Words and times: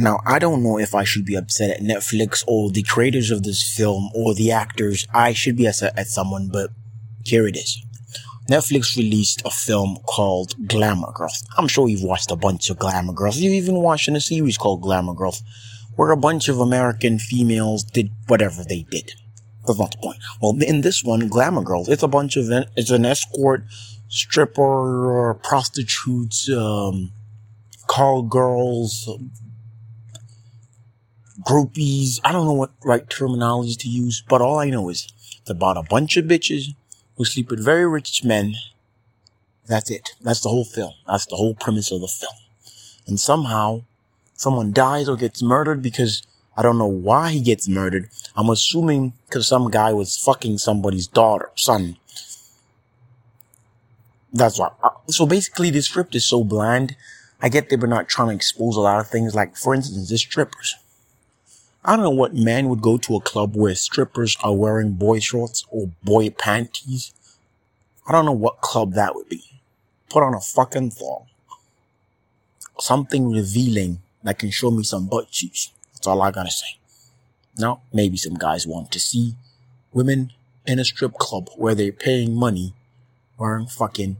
Now, 0.00 0.18
I 0.24 0.38
don't 0.38 0.62
know 0.62 0.78
if 0.78 0.94
I 0.94 1.04
should 1.04 1.26
be 1.26 1.34
upset 1.34 1.76
at 1.76 1.82
Netflix 1.82 2.42
or 2.46 2.70
the 2.70 2.82
creators 2.82 3.30
of 3.30 3.42
this 3.42 3.62
film 3.76 4.08
or 4.14 4.32
the 4.32 4.50
actors. 4.50 5.06
I 5.12 5.34
should 5.34 5.56
be 5.56 5.66
upset 5.66 5.92
at 5.98 6.06
someone, 6.06 6.48
but 6.50 6.70
here 7.22 7.46
it 7.46 7.54
is. 7.54 7.84
Netflix 8.48 8.96
released 8.96 9.42
a 9.44 9.50
film 9.50 9.98
called 10.06 10.54
Glamour 10.66 11.12
Girls. 11.12 11.46
I'm 11.58 11.68
sure 11.68 11.86
you've 11.86 12.02
watched 12.02 12.30
a 12.30 12.36
bunch 12.36 12.70
of 12.70 12.78
Glamour 12.78 13.12
Girls. 13.12 13.36
You've 13.36 13.62
even 13.62 13.76
watched 13.76 14.08
a 14.08 14.20
series 14.22 14.56
called 14.56 14.80
Glamour 14.80 15.12
Girls, 15.12 15.42
where 15.96 16.12
a 16.12 16.16
bunch 16.16 16.48
of 16.48 16.60
American 16.60 17.18
females 17.18 17.84
did 17.84 18.10
whatever 18.26 18.64
they 18.64 18.86
did. 18.90 19.12
That's 19.66 19.78
not 19.78 19.92
the 19.92 19.98
point. 19.98 20.18
Well, 20.40 20.56
in 20.62 20.80
this 20.80 21.04
one, 21.04 21.28
Glamour 21.28 21.62
Girls, 21.62 21.90
it's 21.90 22.02
a 22.02 22.08
bunch 22.08 22.38
of, 22.38 22.46
it's 22.74 22.90
an 22.90 23.04
escort, 23.04 23.64
stripper, 24.08 25.38
prostitutes, 25.42 26.48
um, 26.48 27.12
call 27.86 28.22
girls, 28.22 29.06
groupies. 31.42 32.20
I 32.24 32.32
don't 32.32 32.46
know 32.46 32.52
what 32.52 32.72
right 32.84 33.08
terminology 33.08 33.74
to 33.74 33.88
use, 33.88 34.22
but 34.28 34.42
all 34.42 34.58
I 34.58 34.70
know 34.70 34.88
is 34.88 35.08
it's 35.40 35.50
about 35.50 35.76
a 35.76 35.82
bunch 35.82 36.16
of 36.16 36.26
bitches 36.26 36.74
who 37.16 37.24
sleep 37.24 37.50
with 37.50 37.64
very 37.64 37.86
rich 37.86 38.24
men. 38.24 38.54
That's 39.66 39.90
it. 39.90 40.14
That's 40.20 40.40
the 40.40 40.48
whole 40.48 40.64
film. 40.64 40.94
That's 41.06 41.26
the 41.26 41.36
whole 41.36 41.54
premise 41.54 41.90
of 41.92 42.00
the 42.00 42.08
film. 42.08 42.32
And 43.06 43.20
somehow 43.20 43.82
someone 44.34 44.72
dies 44.72 45.08
or 45.08 45.16
gets 45.16 45.42
murdered 45.42 45.82
because 45.82 46.22
I 46.56 46.62
don't 46.62 46.78
know 46.78 46.86
why 46.86 47.30
he 47.30 47.40
gets 47.40 47.68
murdered. 47.68 48.08
I'm 48.36 48.50
assuming 48.50 49.12
because 49.26 49.46
some 49.46 49.70
guy 49.70 49.92
was 49.92 50.16
fucking 50.16 50.58
somebody's 50.58 51.06
daughter, 51.06 51.50
son. 51.54 51.96
That's 54.32 54.58
why. 54.58 54.70
Uh, 54.82 54.90
so 55.08 55.26
basically, 55.26 55.70
this 55.70 55.86
script 55.86 56.14
is 56.14 56.24
so 56.24 56.44
bland. 56.44 56.96
I 57.42 57.48
get 57.48 57.68
they 57.68 57.76
were 57.76 57.86
not 57.86 58.08
trying 58.08 58.28
to 58.28 58.34
expose 58.34 58.76
a 58.76 58.80
lot 58.80 59.00
of 59.00 59.08
things. 59.08 59.34
Like, 59.34 59.56
for 59.56 59.74
instance, 59.74 60.08
the 60.08 60.18
strippers. 60.18 60.76
I 61.84 61.96
don't 61.96 62.04
know 62.04 62.10
what 62.10 62.34
man 62.34 62.68
would 62.68 62.82
go 62.82 62.98
to 62.98 63.16
a 63.16 63.20
club 63.20 63.56
where 63.56 63.74
strippers 63.74 64.36
are 64.42 64.54
wearing 64.54 64.92
boy 64.92 65.20
shorts 65.20 65.64
or 65.70 65.90
boy 66.02 66.30
panties. 66.30 67.14
I 68.06 68.12
don't 68.12 68.26
know 68.26 68.32
what 68.32 68.60
club 68.60 68.94
that 68.94 69.14
would 69.14 69.28
be. 69.28 69.44
Put 70.10 70.22
on 70.22 70.34
a 70.34 70.40
fucking 70.40 70.90
thong. 70.90 71.26
Something 72.78 73.30
revealing 73.30 74.00
that 74.22 74.38
can 74.38 74.50
show 74.50 74.70
me 74.70 74.82
some 74.82 75.06
butt 75.06 75.30
cheeks. 75.30 75.70
That's 75.94 76.06
all 76.06 76.20
I 76.20 76.30
gotta 76.30 76.50
say. 76.50 76.78
Now, 77.58 77.82
maybe 77.92 78.16
some 78.16 78.34
guys 78.34 78.66
want 78.66 78.90
to 78.92 79.00
see 79.00 79.34
women 79.92 80.32
in 80.66 80.78
a 80.78 80.84
strip 80.84 81.14
club 81.14 81.48
where 81.56 81.74
they're 81.74 81.92
paying 81.92 82.34
money 82.34 82.74
wearing 83.38 83.66
fucking 83.66 84.18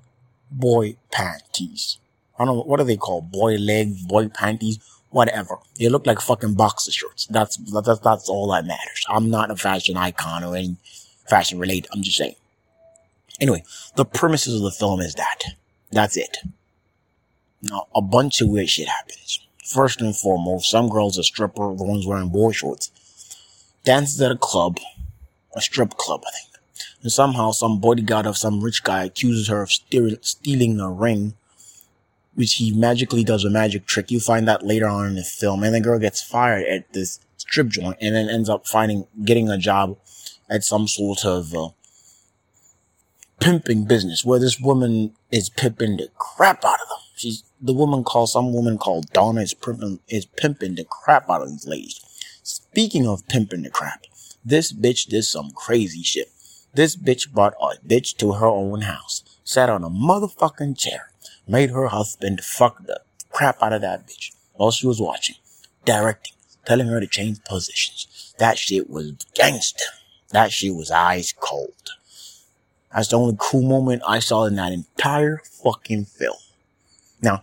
boy 0.51 0.97
panties. 1.13 1.99
I 2.39 2.45
don't 2.47 2.57
know, 2.57 2.63
what 2.63 2.81
are 2.81 2.85
they 2.85 2.97
called? 2.97 3.31
Boy 3.31 3.57
leg, 3.57 4.09
boy 4.09 4.29
panties? 4.29 4.79
Whatever. 5.11 5.59
They 5.79 5.89
look 5.89 6.07
like 6.07 6.21
fucking 6.21 6.55
boxer 6.55 6.93
shorts. 6.93 7.27
That's, 7.27 7.57
that's, 7.57 8.01
that's 8.01 8.29
all 8.29 8.51
that 8.53 8.67
matters. 8.67 9.05
I'm 9.09 9.31
not 9.31 9.51
a 9.51 9.57
fashion 9.57 9.97
icon 9.97 10.45
or 10.45 10.57
any 10.57 10.77
fashion 11.29 11.59
related. 11.59 11.89
I'm 11.93 12.03
just 12.03 12.17
saying. 12.17 12.37
Anyway, 13.41 13.65
the 13.97 14.05
premises 14.05 14.55
of 14.55 14.63
the 14.63 14.71
film 14.71 15.01
is 15.01 15.15
that. 15.15 15.43
That's 15.91 16.17
it. 16.17 16.39
Now, 17.63 17.89
a 17.95 18.03
bunch 18.03 18.41
of 18.41 18.49
weird 18.49 18.69
shit 18.69 18.89
happens. 18.89 19.41
First 19.65 20.01
and 20.01 20.17
foremost, 20.17 20.71
some 20.71 20.89
girl's 20.89 21.19
a 21.19 21.23
stripper, 21.23 21.75
the 21.75 21.85
ones 21.85 22.07
wearing 22.07 22.31
boy 22.31 22.53
shorts, 22.53 22.91
dances 23.85 24.21
at 24.21 24.33
a 24.33 24.37
club, 24.37 24.79
a 25.55 25.61
strip 25.61 25.97
club, 25.97 26.23
I 26.27 26.31
think. 26.31 26.51
And 27.03 27.13
somehow 27.13 27.53
some 27.53 27.81
bodyguard 27.81 28.27
of 28.27 28.37
some 28.37 28.63
rich 28.63 28.83
guy 28.83 29.05
accuses 29.05 29.49
her 29.49 29.63
of 29.63 29.71
stealing 29.71 30.81
a 30.81 30.91
ring 30.91 31.35
which 32.35 32.55
he 32.55 32.73
magically 32.73 33.25
does 33.25 33.45
a 33.45 33.51
magic 33.51 33.87
trick. 33.87 34.11
You 34.11 34.21
find 34.21 34.47
that 34.49 34.65
later 34.65 34.87
on 34.87 35.07
in 35.07 35.15
the 35.17 35.25
film, 35.25 35.63
and 35.63 35.75
the 35.75 35.81
girl 35.81 35.99
gets 35.99 36.23
fired 36.23 36.67
at 36.67 36.93
this 36.93 37.21
strip 37.37 37.69
joint, 37.69 37.97
and 38.01 38.15
then 38.15 38.29
ends 38.29 38.49
up 38.49 38.67
finding 38.67 39.07
getting 39.25 39.49
a 39.49 39.59
job 39.59 39.99
at 40.49 40.65
some 40.65 40.89
sort 40.89 41.25
of 41.25 41.55
uh, 41.55 41.69
pimping 43.41 43.85
business 43.85 44.25
where 44.25 44.39
this 44.39 44.61
woman 44.61 45.15
is 45.31 45.49
pimping 45.49 45.97
the 45.97 46.09
crap 46.19 46.65
out 46.65 46.81
of 46.81 46.89
them. 46.89 46.99
She's 47.17 47.45
the 47.61 47.73
woman 47.73 48.05
called 48.05 48.31
some 48.31 48.53
woman 48.53 48.79
called 48.79 49.13
Donna 49.13 49.43
is 49.43 49.55
pimping 49.55 50.01
is 50.09 50.27
pimping 50.27 50.77
the 50.77 50.85
crap 50.85 51.29
out 51.29 51.43
of 51.43 51.51
these 51.51 51.67
ladies. 51.67 52.01
Speaking 52.43 53.07
of 53.07 53.27
pimping 53.29 53.63
the 53.63 53.71
crap, 53.71 54.05
this 54.45 54.73
bitch 54.73 55.07
did 55.07 55.25
some 55.25 55.51
crazy 55.51 56.03
shit. 56.03 56.31
This 56.75 56.97
bitch 56.97 57.31
brought 57.31 57.55
a 57.61 57.77
bitch 57.87 58.17
to 58.19 58.35
her 58.35 58.47
own 58.47 58.83
house, 58.83 59.23
sat 59.45 59.69
on 59.69 59.85
a 59.85 59.91
motherfucking 59.91 60.79
chair, 60.79 61.10
made 61.51 61.71
her 61.71 61.89
husband 61.89 62.41
fuck 62.43 62.87
the 62.87 63.01
crap 63.31 63.63
out 63.63 63.73
of 63.73 63.81
that 63.83 64.07
bitch 64.07 64.33
while 64.55 64.71
she 64.71 64.87
was 64.87 65.01
watching, 65.01 65.37
directing, 65.85 66.35
telling 66.65 66.87
her 66.87 67.01
to 67.01 67.07
change 67.07 67.43
positions. 67.45 68.35
That 68.39 68.57
shit 68.57 68.89
was 68.89 69.13
gangster. 69.35 69.85
That 70.31 70.53
shit 70.53 70.75
was 70.75 70.91
ice 70.91 71.33
cold. 71.33 71.91
That's 72.95 73.09
the 73.09 73.19
only 73.19 73.37
cool 73.39 73.63
moment 73.63 74.03
I 74.07 74.21
saw 74.21 74.45
in 74.45 74.57
that 74.57 74.73
entire 74.73 75.41
fucking 75.45 76.05
film. 76.07 76.37
Now, 77.21 77.43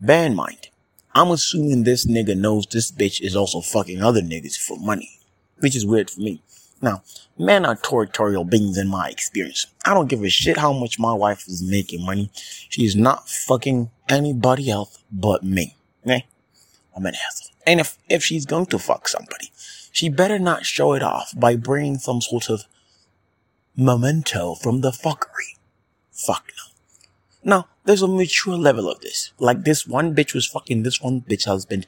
bear 0.00 0.26
in 0.26 0.34
mind, 0.34 0.68
I'm 1.14 1.30
assuming 1.30 1.82
this 1.82 2.06
nigga 2.06 2.36
knows 2.36 2.66
this 2.66 2.92
bitch 2.92 3.20
is 3.20 3.34
also 3.34 3.60
fucking 3.60 4.02
other 4.02 4.20
niggas 4.20 4.56
for 4.56 4.78
money, 4.78 5.18
which 5.58 5.74
is 5.74 5.84
weird 5.84 6.08
for 6.08 6.20
me. 6.20 6.40
Now, 6.82 7.02
men 7.38 7.66
are 7.66 7.76
territorial 7.76 8.44
beings 8.44 8.78
in 8.78 8.88
my 8.88 9.08
experience. 9.08 9.66
I 9.84 9.92
don't 9.92 10.08
give 10.08 10.22
a 10.22 10.30
shit 10.30 10.56
how 10.56 10.72
much 10.72 10.98
my 10.98 11.12
wife 11.12 11.46
is 11.46 11.62
making 11.62 12.04
money. 12.04 12.30
She's 12.34 12.96
not 12.96 13.28
fucking 13.28 13.90
anybody 14.08 14.70
else 14.70 14.98
but 15.12 15.42
me. 15.42 15.76
Okay? 16.04 16.26
I'm 16.96 17.04
an 17.04 17.14
asshole. 17.14 17.54
And 17.66 17.80
if, 17.80 17.98
if 18.08 18.24
she's 18.24 18.46
going 18.46 18.66
to 18.66 18.78
fuck 18.78 19.08
somebody, 19.08 19.50
she 19.92 20.08
better 20.08 20.38
not 20.38 20.64
show 20.64 20.94
it 20.94 21.02
off 21.02 21.32
by 21.36 21.56
bringing 21.56 21.98
some 21.98 22.20
sort 22.20 22.48
of 22.48 22.64
memento 23.76 24.54
from 24.54 24.80
the 24.80 24.90
fuckery. 24.90 25.56
Fuck 26.12 26.46
no. 26.56 26.70
Now, 27.42 27.68
there's 27.84 28.02
a 28.02 28.08
mature 28.08 28.56
level 28.56 28.90
of 28.90 29.00
this. 29.00 29.32
Like 29.38 29.64
this 29.64 29.86
one 29.86 30.14
bitch 30.14 30.34
was 30.34 30.46
fucking 30.46 30.82
this 30.82 31.00
one 31.00 31.22
bitch 31.22 31.46
husband, 31.46 31.86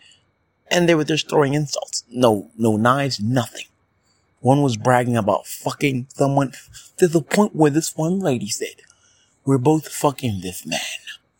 and 0.70 0.88
they 0.88 0.94
were 0.94 1.04
just 1.04 1.28
throwing 1.28 1.54
insults. 1.54 2.04
No, 2.10 2.50
no 2.56 2.76
knives, 2.76 3.20
nothing. 3.20 3.66
One 4.42 4.62
was 4.62 4.76
bragging 4.76 5.16
about 5.16 5.46
fucking 5.46 6.08
someone 6.14 6.52
to 6.96 7.06
the 7.06 7.22
point 7.22 7.54
where 7.54 7.70
this 7.70 7.96
one 7.96 8.18
lady 8.18 8.48
said, 8.48 8.82
we're 9.44 9.56
both 9.56 9.88
fucking 9.88 10.40
this 10.40 10.66
man. 10.66 10.80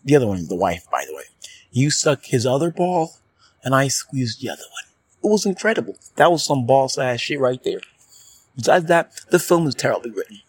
The 0.04 0.16
other 0.16 0.28
one 0.28 0.46
the 0.46 0.54
wife, 0.54 0.86
by 0.90 1.04
the 1.06 1.14
way. 1.14 1.24
You 1.72 1.90
suck 1.90 2.24
his 2.26 2.46
other 2.46 2.70
ball 2.70 3.16
and 3.64 3.74
I 3.74 3.88
squeezed 3.88 4.40
the 4.40 4.50
other 4.50 4.62
one. 4.62 4.92
It 5.24 5.32
was 5.32 5.44
incredible. 5.44 5.96
That 6.14 6.30
was 6.30 6.44
some 6.44 6.64
boss 6.64 6.96
ass 6.96 7.20
shit 7.20 7.40
right 7.40 7.62
there. 7.64 7.80
Besides 8.56 8.86
that, 8.86 9.12
the 9.30 9.40
film 9.40 9.66
is 9.66 9.74
terribly 9.74 10.12
written. 10.12 10.40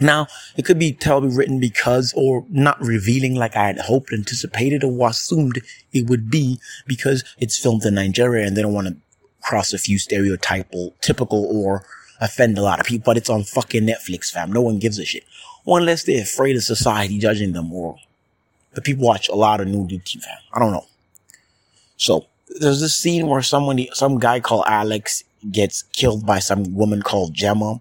Now, 0.00 0.28
it 0.56 0.64
could 0.64 0.78
be 0.78 0.92
terribly 0.92 1.34
written 1.34 1.58
because, 1.60 2.12
or 2.16 2.44
not 2.48 2.80
revealing 2.80 3.34
like 3.34 3.56
I 3.56 3.66
had 3.66 3.78
hoped, 3.80 4.12
anticipated, 4.12 4.84
or 4.84 5.08
assumed 5.08 5.62
it 5.92 6.08
would 6.08 6.30
be 6.30 6.60
because 6.86 7.24
it's 7.38 7.58
filmed 7.58 7.84
in 7.84 7.94
Nigeria 7.94 8.46
and 8.46 8.56
they 8.56 8.62
don't 8.62 8.72
want 8.72 8.88
to 8.88 8.96
cross 9.42 9.72
a 9.72 9.78
few 9.78 9.98
stereotypical, 9.98 10.92
typical, 11.00 11.44
or 11.44 11.84
offend 12.20 12.58
a 12.58 12.62
lot 12.62 12.80
of 12.80 12.86
people, 12.86 13.04
but 13.04 13.16
it's 13.16 13.30
on 13.30 13.44
fucking 13.44 13.84
Netflix, 13.84 14.30
fam. 14.30 14.52
No 14.52 14.60
one 14.62 14.78
gives 14.78 14.98
a 14.98 15.04
shit. 15.04 15.24
Unless 15.66 16.04
they're 16.04 16.22
afraid 16.22 16.56
of 16.56 16.62
society 16.62 17.18
judging 17.18 17.52
them 17.52 17.72
or 17.72 17.96
the 18.74 18.80
people 18.80 19.06
watch 19.06 19.28
a 19.28 19.34
lot 19.34 19.60
of 19.60 19.68
nudity, 19.68 20.18
fam. 20.18 20.38
I 20.52 20.58
don't 20.58 20.72
know. 20.72 20.86
So, 21.96 22.26
there's 22.60 22.80
this 22.80 22.94
scene 22.94 23.28
where 23.28 23.42
somebody, 23.42 23.90
some 23.92 24.18
guy 24.18 24.40
called 24.40 24.64
Alex 24.66 25.24
gets 25.50 25.82
killed 25.82 26.26
by 26.26 26.38
some 26.38 26.74
woman 26.74 27.02
called 27.02 27.34
Gemma 27.34 27.80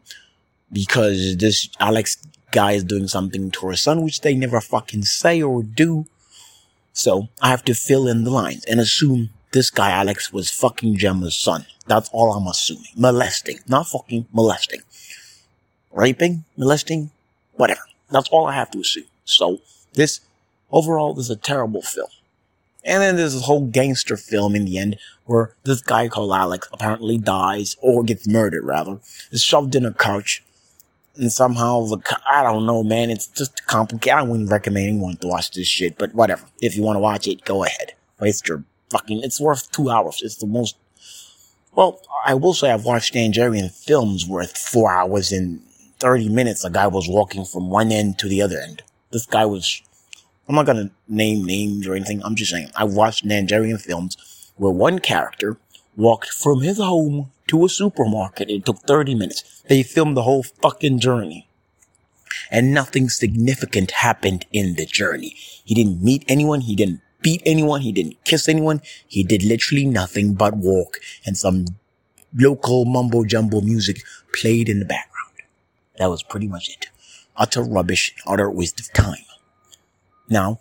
because 0.72 1.38
this 1.38 1.70
Alex 1.80 2.18
guy 2.52 2.74
is 2.74 2.84
doing 2.84 3.08
something 3.08 3.52
to 3.52 3.68
her 3.68 3.76
son, 3.76 4.02
which 4.02 4.22
they 4.22 4.34
never 4.34 4.62
fucking 4.62 5.04
say 5.04 5.42
or 5.42 5.64
do. 5.64 6.06
So 6.94 7.30
I 7.42 7.50
have 7.50 7.64
to 7.66 7.74
fill 7.74 8.08
in 8.08 8.24
the 8.24 8.32
lines 8.32 8.66
and 8.66 8.80
assume 8.80 9.30
this 9.52 9.70
guy 9.70 9.92
Alex 9.92 10.32
was 10.32 10.50
fucking 10.50 10.98
Gemma's 10.98 11.36
son. 11.36 11.66
That's 11.88 12.10
all 12.14 12.34
I'm 12.34 12.48
assuming. 12.48 12.92
Molesting. 12.96 13.60
Not 13.68 13.88
fucking 13.88 14.28
molesting. 14.34 14.82
Raping? 15.92 16.46
Molesting? 16.58 17.12
Whatever. 17.54 17.82
That's 18.10 18.30
all 18.30 18.48
I 18.48 18.54
have 18.54 18.72
to 18.72 18.80
assume. 18.80 19.06
So, 19.26 19.60
this, 19.94 20.22
overall, 20.72 21.14
this 21.14 21.26
is 21.26 21.32
a 21.32 21.36
terrible 21.36 21.82
film. 21.82 22.10
And 22.84 23.02
then 23.02 23.16
there's 23.16 23.34
this 23.34 23.46
whole 23.46 23.68
gangster 23.68 24.18
film 24.18 24.56
in 24.56 24.66
the 24.66 24.78
end 24.78 24.98
where 25.26 25.54
this 25.64 25.82
guy 25.82 26.08
called 26.08 26.32
Alex 26.32 26.68
apparently 26.74 27.18
dies 27.18 27.76
or 27.82 28.04
gets 28.04 28.28
murdered 28.28 28.64
rather, 28.64 29.00
is 29.32 29.44
shoved 29.44 29.76
in 29.76 29.86
a 29.86 29.94
couch. 29.94 30.44
And 31.16 31.32
somehow 31.32 31.82
the, 31.86 32.00
I 32.30 32.42
don't 32.42 32.66
know, 32.66 32.84
man, 32.84 33.10
it's 33.10 33.28
just 33.28 33.68
complicated. 33.68 34.18
I 34.18 34.24
wouldn't 34.24 34.50
recommend 34.50 34.88
anyone 34.88 35.18
to 35.18 35.28
watch 35.28 35.52
this 35.52 35.68
shit, 35.68 35.98
but 35.98 36.16
whatever. 36.16 36.46
If 36.62 36.76
you 36.76 36.84
want 36.84 36.96
to 36.96 37.02
watch 37.02 37.28
it, 37.28 37.44
go 37.44 37.64
ahead. 37.64 37.94
Waste 38.20 38.48
your 38.48 38.64
fucking, 38.92 39.22
it's 39.24 39.42
worth 39.42 39.72
two 39.72 39.90
hours. 39.90 40.22
It's 40.22 40.36
the 40.36 40.46
most, 40.46 40.76
well, 41.74 42.02
I 42.26 42.36
will 42.36 42.54
say 42.54 42.72
I've 42.72 42.86
watched 42.86 43.16
Nigerian 43.16 43.70
films 43.70 44.28
worth 44.28 44.58
four 44.58 44.92
hours 44.92 45.32
and 45.32 45.62
30 46.00 46.30
minutes. 46.30 46.66
A 46.66 46.70
guy 46.70 46.88
was 46.88 47.08
walking 47.08 47.46
from 47.46 47.70
one 47.70 47.92
end 47.92 48.20
to 48.20 48.28
the 48.28 48.42
other 48.42 48.60
end. 48.60 48.84
This 49.12 49.26
guy 49.26 49.46
was, 49.46 49.82
I'm 50.48 50.56
not 50.56 50.66
gonna 50.66 50.92
name 51.08 51.46
names 51.46 51.88
or 51.88 51.96
anything. 51.96 52.22
I'm 52.24 52.36
just 52.36 52.52
saying, 52.52 52.70
I've 52.76 52.94
watched 52.94 53.26
Nigerian 53.26 53.78
films 53.78 54.52
where 54.58 54.72
one 54.72 55.00
character 55.00 55.58
walked 55.96 56.30
from 56.30 56.62
his 56.62 56.78
home 56.78 57.32
to 57.48 57.66
a 57.66 57.70
supermarket. 57.70 58.50
It 58.50 58.66
took 58.66 58.80
30 58.80 59.16
minutes. 59.16 59.64
They 59.68 59.84
filmed 59.84 60.18
the 60.18 60.24
whole 60.24 60.44
fucking 60.44 61.00
journey. 61.00 61.48
And 62.50 62.74
nothing 62.74 63.10
significant 63.10 63.92
happened 63.92 64.46
in 64.52 64.76
the 64.76 64.86
journey. 64.86 65.36
He 65.64 65.76
didn't 65.76 66.02
meet 66.02 66.24
anyone. 66.28 66.62
He 66.62 66.76
didn't 66.76 67.02
beat 67.22 67.42
anyone. 67.46 67.82
He 67.82 67.92
didn't 67.92 68.24
kiss 68.24 68.50
anyone. 68.50 68.82
He 69.08 69.24
did 69.24 69.44
literally 69.44 69.86
nothing 69.86 70.34
but 70.34 70.56
walk 70.56 70.98
and 71.26 71.38
some 71.38 71.66
local 72.36 72.86
mumbo 72.86 73.24
jumbo 73.26 73.62
music 73.62 74.02
played 74.34 74.70
in 74.70 74.80
the 74.80 74.86
background. 74.86 75.32
That 75.98 76.10
was 76.10 76.24
pretty 76.24 76.48
much 76.48 76.70
it. 76.70 76.88
Utter 77.38 77.64
rubbish, 77.64 78.14
utter 78.26 78.50
waste 78.50 78.80
of 78.80 78.92
time. 78.94 79.26
Now, 80.30 80.60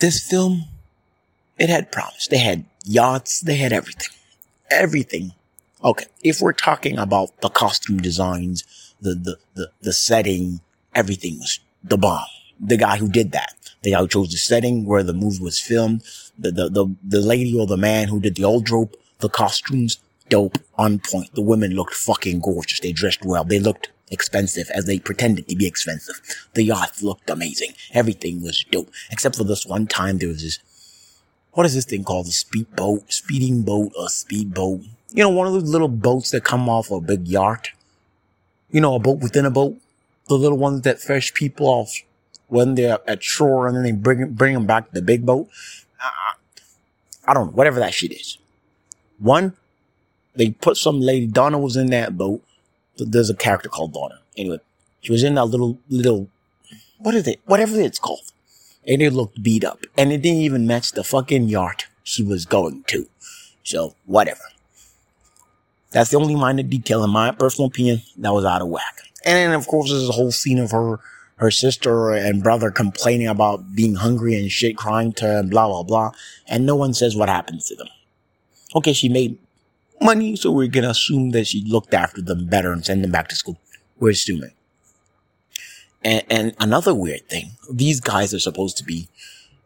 this 0.00 0.22
film, 0.22 0.64
it 1.58 1.68
had 1.68 1.92
promise. 1.92 2.26
They 2.26 2.38
had 2.38 2.64
yachts. 2.84 3.40
They 3.40 3.56
had 3.56 3.72
everything. 3.72 4.08
Everything. 4.70 5.32
Okay. 5.82 6.06
If 6.22 6.40
we're 6.40 6.52
talking 6.52 6.98
about 6.98 7.40
the 7.40 7.48
costume 7.48 7.98
designs, 7.98 8.64
the, 9.00 9.14
the, 9.14 9.36
the, 9.54 9.70
the 9.80 9.92
setting, 9.92 10.60
everything 10.94 11.38
was 11.38 11.60
the 11.82 11.96
bomb. 11.98 12.26
The 12.60 12.76
guy 12.76 12.98
who 12.98 13.08
did 13.08 13.32
that. 13.32 13.54
The 13.82 13.92
guy 13.92 14.00
who 14.00 14.08
chose 14.08 14.30
the 14.30 14.36
setting 14.36 14.84
where 14.84 15.02
the 15.02 15.14
movie 15.14 15.42
was 15.42 15.58
filmed. 15.58 16.02
The, 16.38 16.50
the, 16.50 16.68
the, 16.68 16.94
the 17.02 17.20
lady 17.20 17.58
or 17.58 17.66
the 17.66 17.76
man 17.76 18.08
who 18.08 18.20
did 18.20 18.36
the 18.36 18.44
wardrobe, 18.44 18.94
the 19.20 19.28
costumes, 19.28 19.98
dope, 20.28 20.58
on 20.76 20.98
point. 20.98 21.34
The 21.34 21.42
women 21.42 21.72
looked 21.72 21.94
fucking 21.94 22.40
gorgeous. 22.40 22.80
They 22.80 22.92
dressed 22.92 23.24
well. 23.24 23.44
They 23.44 23.58
looked 23.58 23.90
expensive 24.10 24.70
as 24.74 24.86
they 24.86 24.98
pretended 24.98 25.48
to 25.48 25.56
be 25.56 25.66
expensive. 25.66 26.20
The 26.54 26.64
yacht 26.64 27.02
looked 27.02 27.30
amazing. 27.30 27.74
Everything 27.92 28.42
was 28.42 28.64
dope. 28.70 28.90
Except 29.10 29.36
for 29.36 29.44
this 29.44 29.64
one 29.64 29.86
time 29.86 30.18
there 30.18 30.28
was 30.28 30.42
this, 30.42 30.58
what 31.52 31.66
is 31.66 31.74
this 31.74 31.84
thing 31.84 32.04
called? 32.04 32.26
A 32.26 32.32
speedboat, 32.32 33.12
speeding 33.12 33.62
boat, 33.62 33.92
a 33.98 34.08
speedboat. 34.08 34.82
You 35.12 35.24
know, 35.24 35.30
one 35.30 35.46
of 35.46 35.52
those 35.52 35.70
little 35.70 35.88
boats 35.88 36.30
that 36.30 36.44
come 36.44 36.68
off 36.68 36.90
a 36.90 37.00
big 37.00 37.26
yacht. 37.26 37.70
You 38.70 38.80
know, 38.80 38.94
a 38.94 39.00
boat 39.00 39.18
within 39.18 39.46
a 39.46 39.50
boat. 39.50 39.76
The 40.28 40.34
little 40.34 40.58
ones 40.58 40.82
that 40.82 41.00
fetch 41.00 41.34
people 41.34 41.66
off 41.66 41.92
when 42.50 42.74
they're 42.74 42.98
at 43.08 43.22
shore 43.22 43.66
and 43.66 43.76
then 43.76 43.82
they 43.82 43.92
bring, 43.92 44.32
bring 44.32 44.54
them 44.54 44.66
back 44.66 44.88
to 44.88 44.94
the 44.94 45.02
big 45.02 45.24
boat. 45.24 45.48
I 47.26 47.34
don't 47.34 47.46
know, 47.46 47.52
whatever 47.52 47.78
that 47.80 47.94
shit 47.94 48.12
is. 48.12 48.38
One, 49.18 49.54
they 50.34 50.50
put 50.50 50.76
some 50.76 51.00
lady, 51.00 51.26
Donna 51.26 51.58
was 51.58 51.76
in 51.76 51.90
that 51.90 52.16
boat 52.16 52.42
there's 53.06 53.30
a 53.30 53.34
character 53.34 53.68
called 53.68 53.92
Donna. 53.92 54.20
Anyway, 54.36 54.58
she 55.00 55.12
was 55.12 55.22
in 55.22 55.34
that 55.34 55.46
little, 55.46 55.78
little, 55.88 56.28
what 56.98 57.14
is 57.14 57.26
it? 57.26 57.40
Whatever 57.46 57.80
it's 57.80 57.98
called. 57.98 58.32
And 58.86 59.02
it 59.02 59.12
looked 59.12 59.42
beat 59.42 59.64
up. 59.64 59.80
And 59.96 60.12
it 60.12 60.22
didn't 60.22 60.40
even 60.40 60.66
match 60.66 60.92
the 60.92 61.04
fucking 61.04 61.48
yacht 61.48 61.86
she 62.02 62.22
was 62.22 62.46
going 62.46 62.84
to. 62.88 63.06
So, 63.62 63.94
whatever. 64.06 64.40
That's 65.90 66.10
the 66.10 66.18
only 66.18 66.34
minor 66.34 66.62
detail 66.62 67.04
in 67.04 67.10
my 67.10 67.32
personal 67.32 67.68
opinion 67.68 68.02
that 68.18 68.32
was 68.32 68.44
out 68.44 68.62
of 68.62 68.68
whack. 68.68 69.00
And 69.24 69.36
then, 69.36 69.52
of 69.52 69.66
course, 69.66 69.90
there's 69.90 70.08
a 70.08 70.12
whole 70.12 70.32
scene 70.32 70.58
of 70.58 70.70
her, 70.70 71.00
her 71.40 71.50
sister 71.50 72.12
and 72.12 72.42
brother 72.42 72.70
complaining 72.70 73.26
about 73.26 73.74
being 73.74 73.94
hungry 73.94 74.38
and 74.38 74.52
shit, 74.52 74.76
crying 74.76 75.12
to 75.14 75.24
her 75.24 75.38
and 75.38 75.50
blah, 75.50 75.66
blah, 75.66 75.82
blah. 75.82 76.12
And 76.46 76.66
no 76.66 76.76
one 76.76 76.92
says 76.92 77.16
what 77.16 77.30
happens 77.30 77.64
to 77.68 77.74
them. 77.74 77.88
Okay, 78.76 78.92
she 78.92 79.08
made 79.08 79.38
money, 80.02 80.36
so 80.36 80.52
we're 80.52 80.68
gonna 80.68 80.90
assume 80.90 81.30
that 81.30 81.46
she 81.46 81.64
looked 81.64 81.94
after 81.94 82.20
them 82.20 82.46
better 82.46 82.72
and 82.72 82.84
send 82.84 83.02
them 83.02 83.10
back 83.10 83.28
to 83.28 83.34
school. 83.34 83.58
We're 83.98 84.10
assuming. 84.10 84.52
And, 86.04 86.24
and 86.30 86.54
another 86.60 86.94
weird 86.94 87.28
thing, 87.28 87.52
these 87.70 88.00
guys 88.00 88.32
are 88.34 88.38
supposed 88.38 88.76
to 88.78 88.84
be 88.84 89.08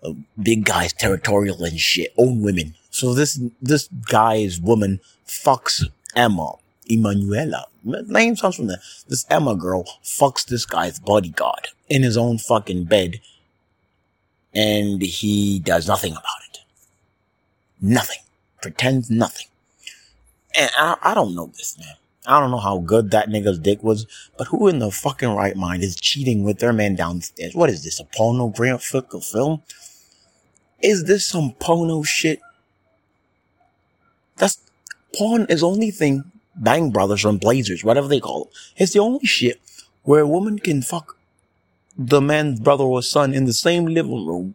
uh, 0.03 0.13
big 0.41 0.65
guys, 0.65 0.93
territorial 0.93 1.65
and 1.65 1.79
shit, 1.79 2.13
own 2.17 2.41
women. 2.41 2.75
So 2.91 3.15
this, 3.15 3.41
this 3.61 3.89
guy's 4.09 4.61
woman 4.61 5.01
fucks 5.27 5.85
Emma, 6.15 6.53
Emanuela. 6.91 7.67
Name 7.83 8.37
sounds 8.37 8.57
from 8.57 8.67
this 8.67 9.27
Emma 9.31 9.55
girl 9.55 9.85
fucks 10.03 10.45
this 10.45 10.67
guy's 10.67 10.99
bodyguard 10.99 11.69
in 11.89 12.03
his 12.03 12.17
own 12.17 12.39
fucking 12.39 12.85
bed. 12.85 13.21
And 14.55 15.03
he 15.03 15.59
does 15.59 15.89
nothing 15.89 16.13
about 16.13 16.43
it. 16.51 16.59
Nothing. 17.81 18.21
Pretends 18.63 19.11
nothing. 19.11 19.47
And 20.57 20.71
I, 20.77 20.97
I 21.03 21.15
don't 21.15 21.35
know 21.35 21.47
this, 21.47 21.77
man. 21.79 21.97
I 22.27 22.41
don't 22.41 22.51
know 22.51 22.59
how 22.59 22.79
good 22.79 23.11
that 23.11 23.29
nigga's 23.29 23.59
dick 23.59 23.83
was, 23.83 24.07
but 24.39 24.47
who 24.47 24.69
in 24.69 24.79
the 24.79 24.91
fucking 24.91 25.29
right 25.29 25.57
mind 25.57 25.83
is 25.83 25.97
cheating 25.97 26.43
with 26.43 26.59
their 26.59 26.73
man 26.73 26.95
downstairs? 26.95 27.55
What 27.55 27.69
is 27.69 27.85
this, 27.85 28.01
a 28.01 28.05
pornographic 28.05 29.13
film? 29.23 29.63
Is 30.81 31.05
this 31.05 31.27
some 31.27 31.53
porno 31.59 32.03
shit? 32.03 32.41
That's, 34.37 34.59
porn 35.17 35.47
is 35.51 35.63
only 35.63 35.91
thing 35.91 36.33
Bang 36.57 36.91
Brothers 36.91 37.25
or 37.25 37.33
Brazzers, 37.33 37.85
whatever 37.85 38.09
they 38.09 38.21
call 38.21 38.45
it. 38.45 38.83
It's 38.83 38.93
the 38.93 39.01
only 39.01 39.27
shit 39.27 39.61
where 40.03 40.21
a 40.21 40.29
woman 40.29 40.59
can 40.59 40.83
fuck 40.83 41.17
the 41.97 42.21
man's 42.21 42.61
brother 42.61 42.85
or 42.85 43.03
son 43.03 43.35
in 43.35 43.45
the 43.45 43.53
same 43.53 43.87
living 43.87 44.27
room 44.27 44.55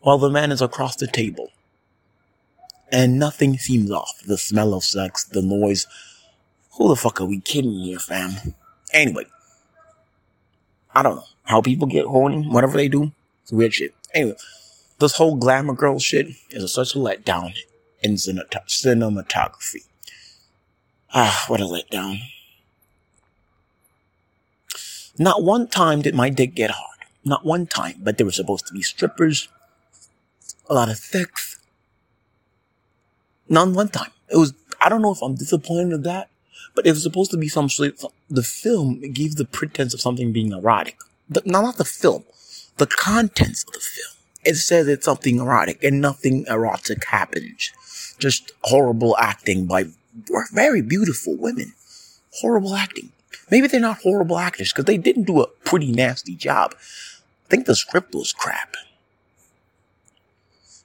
while 0.00 0.18
the 0.18 0.30
man 0.30 0.52
is 0.52 0.62
across 0.62 0.96
the 0.96 1.06
table 1.06 1.50
and 2.92 3.18
nothing 3.18 3.56
seems 3.56 3.90
off. 3.90 4.20
The 4.26 4.36
smell 4.36 4.74
of 4.74 4.84
sex, 4.84 5.24
the 5.24 5.42
noise. 5.42 5.86
Who 6.76 6.88
the 6.88 6.96
fuck 6.96 7.20
are 7.20 7.26
we 7.26 7.40
kidding 7.40 7.72
here, 7.72 7.98
fam? 7.98 8.54
Anyway, 8.92 9.24
I 10.94 11.02
don't 11.02 11.16
know 11.16 11.24
how 11.44 11.62
people 11.62 11.88
get 11.88 12.06
horny, 12.06 12.46
whatever 12.46 12.76
they 12.76 12.88
do. 12.88 13.12
It's 13.42 13.52
weird 13.52 13.74
shit. 13.74 13.94
Anyway, 14.14 14.36
this 14.98 15.16
whole 15.16 15.36
glamour 15.36 15.74
girl 15.74 15.98
shit 15.98 16.28
is 16.50 16.72
such 16.72 16.94
a 16.94 16.98
letdown 16.98 17.54
in 18.02 18.14
cinematography. 18.14 19.84
Ah, 21.14 21.44
what 21.48 21.60
a 21.60 21.64
letdown. 21.64 22.20
Not 25.18 25.42
one 25.42 25.68
time 25.68 26.02
did 26.02 26.14
my 26.14 26.30
dick 26.30 26.54
get 26.54 26.70
hard. 26.70 26.98
Not 27.24 27.44
one 27.44 27.66
time, 27.66 27.96
but 28.00 28.16
there 28.18 28.26
were 28.26 28.32
supposed 28.32 28.66
to 28.68 28.72
be 28.74 28.82
strippers, 28.82 29.48
a 30.68 30.74
lot 30.74 30.88
of 30.90 30.96
sex, 30.96 31.58
not 33.48 33.68
one 33.68 33.88
time. 33.88 34.10
It 34.30 34.36
was, 34.36 34.54
I 34.80 34.88
don't 34.88 35.02
know 35.02 35.12
if 35.12 35.22
I'm 35.22 35.34
disappointed 35.34 35.92
of 35.92 36.02
that, 36.04 36.30
but 36.74 36.86
it 36.86 36.92
was 36.92 37.02
supposed 37.02 37.30
to 37.32 37.36
be 37.36 37.48
some 37.48 37.68
the 38.30 38.42
film 38.42 39.00
gave 39.12 39.36
the 39.36 39.44
pretense 39.44 39.94
of 39.94 40.00
something 40.00 40.32
being 40.32 40.52
erotic. 40.52 40.98
The, 41.28 41.42
no, 41.44 41.62
not 41.62 41.76
the 41.76 41.84
film, 41.84 42.24
the 42.78 42.86
contents 42.86 43.64
of 43.64 43.74
the 43.74 43.80
film. 43.80 44.14
It 44.44 44.54
says 44.56 44.88
it's 44.88 45.04
something 45.04 45.38
erotic 45.38 45.84
and 45.84 46.00
nothing 46.00 46.46
erotic 46.48 47.04
happens. 47.04 47.70
Just 48.18 48.52
horrible 48.62 49.16
acting 49.18 49.66
by 49.66 49.86
very 50.52 50.82
beautiful 50.82 51.36
women. 51.36 51.72
Horrible 52.40 52.74
acting. 52.74 53.12
Maybe 53.50 53.66
they're 53.66 53.80
not 53.80 53.98
horrible 53.98 54.38
actors 54.38 54.72
because 54.72 54.86
they 54.86 54.98
didn't 54.98 55.24
do 55.24 55.40
a 55.40 55.48
pretty 55.64 55.92
nasty 55.92 56.34
job. 56.34 56.74
I 56.74 57.48
think 57.48 57.66
the 57.66 57.74
script 57.74 58.14
was 58.14 58.32
crap. 58.32 58.76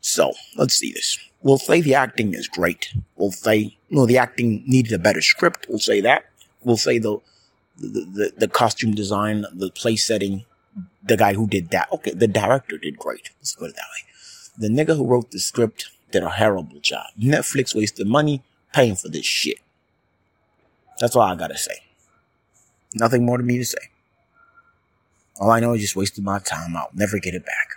So, 0.02 0.34
let's 0.56 0.76
see 0.76 0.92
this. 0.92 1.20
We'll 1.42 1.58
say 1.58 1.82
the 1.82 1.96
acting 1.96 2.34
is 2.34 2.48
great. 2.48 2.94
We'll 3.16 3.32
say, 3.32 3.78
no, 3.90 4.06
the 4.06 4.18
acting 4.18 4.64
needed 4.66 4.94
a 4.94 5.00
better 5.00 5.22
script. 5.22 5.68
We'll 5.70 5.80
say 5.80 6.02
that. 6.02 6.26
We'll 6.64 6.78
say 6.78 6.98
the, 6.98 7.20
the, 7.78 8.02
the, 8.02 8.34
the 8.38 8.48
costume 8.48 8.96
design, 8.96 9.46
the 9.54 9.70
place 9.70 10.06
setting, 10.06 10.46
the 11.04 11.18
guy 11.18 11.34
who 11.34 11.48
did 11.48 11.70
that. 11.70 11.92
Okay, 11.92 12.12
the 12.12 12.28
director 12.28 12.78
did 12.78 12.98
great. 12.98 13.30
Let's 13.40 13.56
put 13.56 13.70
it 13.70 13.76
that 13.76 13.82
way. 13.82 14.68
The 14.68 14.70
nigga 14.70 14.98
who 14.98 15.06
wrote 15.06 15.32
the 15.32 15.40
script 15.40 15.90
did 16.12 16.24
a 16.24 16.30
horrible 16.30 16.80
job. 16.80 17.08
Netflix 17.20 17.76
wasted 17.76 18.08
money 18.08 18.44
paying 18.74 18.96
for 18.96 19.10
this 19.10 19.26
shit. 19.26 19.60
That's 21.00 21.16
all 21.16 21.24
I 21.24 21.36
gotta 21.36 21.58
say. 21.58 21.80
Nothing 22.96 23.26
more 23.26 23.38
to 23.38 23.44
me 23.44 23.58
to 23.58 23.66
say. 23.66 23.90
All 25.40 25.52
I 25.52 25.60
know 25.60 25.74
is 25.74 25.82
just 25.82 25.96
wasted 25.96 26.24
my 26.24 26.40
time. 26.40 26.76
I'll 26.76 26.90
never 26.94 27.20
get 27.20 27.36
it 27.36 27.46
back. 27.46 27.77